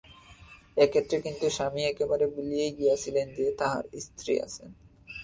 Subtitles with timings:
[0.77, 4.69] এ ক্ষেত্রে কিন্তু স্বামী একেবারে ভুলিয়াই গিয়াছিলেন যে, তাঁহার স্ত্রী আছেন।